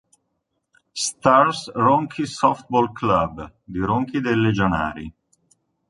[0.95, 5.13] Stars Ronchi Softball Club di Ronchi dei Legionari.